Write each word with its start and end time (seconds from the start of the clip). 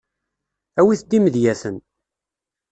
Awit-d 0.79 1.17
imedyaten. 1.17 1.77